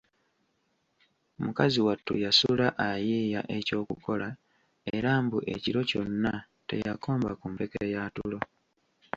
[1.43, 4.27] Mukazi wattu yasula ayiiya ekyokukola
[4.95, 6.31] era mbu ekiro kyonna
[6.67, 8.39] teyakomba ku mpeke ya tulo.